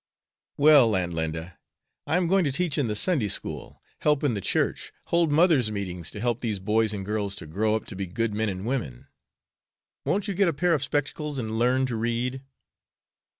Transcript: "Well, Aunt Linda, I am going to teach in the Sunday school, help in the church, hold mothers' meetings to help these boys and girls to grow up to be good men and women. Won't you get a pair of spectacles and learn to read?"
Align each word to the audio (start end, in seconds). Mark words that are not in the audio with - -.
"Well, 0.57 0.95
Aunt 0.95 1.13
Linda, 1.13 1.59
I 2.07 2.17
am 2.17 2.25
going 2.27 2.43
to 2.45 2.51
teach 2.51 2.79
in 2.79 2.87
the 2.87 2.95
Sunday 2.95 3.27
school, 3.27 3.83
help 3.99 4.23
in 4.23 4.33
the 4.33 4.41
church, 4.41 4.91
hold 5.05 5.31
mothers' 5.31 5.69
meetings 5.71 6.09
to 6.09 6.19
help 6.19 6.41
these 6.41 6.57
boys 6.57 6.91
and 6.91 7.05
girls 7.05 7.35
to 7.35 7.45
grow 7.45 7.75
up 7.75 7.85
to 7.85 7.95
be 7.95 8.07
good 8.07 8.33
men 8.33 8.49
and 8.49 8.65
women. 8.65 9.09
Won't 10.03 10.27
you 10.27 10.33
get 10.33 10.47
a 10.47 10.53
pair 10.53 10.73
of 10.73 10.81
spectacles 10.83 11.37
and 11.37 11.59
learn 11.59 11.85
to 11.85 11.95
read?" 11.95 12.41